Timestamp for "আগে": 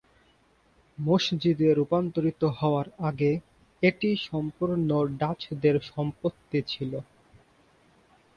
3.09-3.31